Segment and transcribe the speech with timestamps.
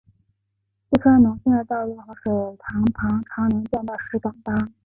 [0.89, 4.73] 四川农村的道路和水塘旁常能见到石敢当。